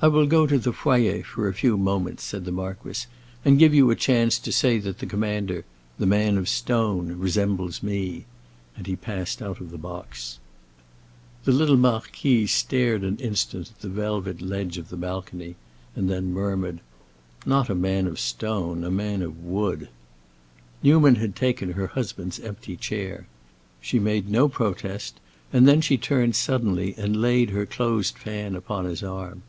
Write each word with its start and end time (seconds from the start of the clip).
"I 0.00 0.06
will 0.06 0.26
go 0.28 0.46
to 0.46 0.58
the 0.60 0.72
foyer 0.72 1.24
for 1.24 1.48
a 1.48 1.52
few 1.52 1.76
moments," 1.76 2.22
said 2.22 2.44
the 2.44 2.52
marquis, 2.52 3.06
"and 3.44 3.58
give 3.58 3.74
you 3.74 3.90
a 3.90 3.96
chance 3.96 4.38
to 4.38 4.52
say 4.52 4.78
that 4.78 5.00
the 5.00 5.06
commander—the 5.06 6.06
man 6.06 6.38
of 6.38 6.48
stone—resembles 6.48 7.82
me." 7.82 8.24
And 8.76 8.86
he 8.86 8.94
passed 8.94 9.42
out 9.42 9.60
of 9.60 9.72
the 9.72 9.76
box. 9.76 10.38
The 11.42 11.50
little 11.50 11.76
marquise 11.76 12.52
stared 12.52 13.02
an 13.02 13.16
instant 13.16 13.72
at 13.74 13.80
the 13.80 13.88
velvet 13.88 14.40
ledge 14.40 14.78
of 14.78 14.88
the 14.90 14.96
balcony, 14.96 15.56
and 15.96 16.08
then 16.08 16.32
murmured, 16.32 16.78
"Not 17.44 17.68
a 17.68 17.74
man 17.74 18.06
of 18.06 18.20
stone, 18.20 18.84
a 18.84 18.92
man 18.92 19.20
of 19.20 19.42
wood." 19.42 19.88
Newman 20.80 21.16
had 21.16 21.34
taken 21.34 21.72
her 21.72 21.88
husband's 21.88 22.38
empty 22.38 22.76
chair. 22.76 23.26
She 23.80 23.98
made 23.98 24.30
no 24.30 24.48
protest, 24.48 25.18
and 25.52 25.66
then 25.66 25.80
she 25.80 25.98
turned 25.98 26.36
suddenly 26.36 26.94
and 26.96 27.20
laid 27.20 27.50
her 27.50 27.66
closed 27.66 28.16
fan 28.16 28.54
upon 28.54 28.84
his 28.84 29.02
arm. 29.02 29.42